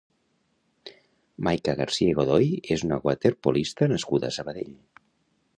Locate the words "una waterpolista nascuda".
2.89-4.31